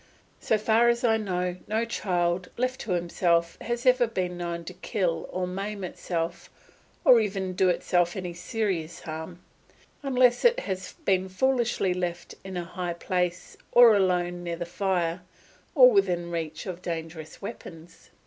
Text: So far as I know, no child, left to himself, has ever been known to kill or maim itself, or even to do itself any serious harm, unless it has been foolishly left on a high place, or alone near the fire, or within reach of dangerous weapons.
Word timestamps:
So 0.39 0.57
far 0.57 0.89
as 0.89 1.03
I 1.03 1.17
know, 1.17 1.57
no 1.67 1.85
child, 1.85 2.49
left 2.57 2.79
to 2.81 2.93
himself, 2.93 3.55
has 3.61 3.85
ever 3.85 4.07
been 4.07 4.35
known 4.35 4.63
to 4.63 4.73
kill 4.73 5.29
or 5.31 5.45
maim 5.45 5.83
itself, 5.83 6.49
or 7.05 7.19
even 7.19 7.49
to 7.49 7.53
do 7.53 7.69
itself 7.69 8.15
any 8.15 8.33
serious 8.33 9.01
harm, 9.01 9.43
unless 10.01 10.43
it 10.43 10.61
has 10.61 10.93
been 11.05 11.29
foolishly 11.29 11.93
left 11.93 12.33
on 12.43 12.57
a 12.57 12.65
high 12.65 12.93
place, 12.93 13.55
or 13.73 13.93
alone 13.95 14.41
near 14.43 14.55
the 14.55 14.65
fire, 14.65 15.21
or 15.75 15.91
within 15.91 16.31
reach 16.31 16.65
of 16.65 16.81
dangerous 16.81 17.39
weapons. 17.39 18.09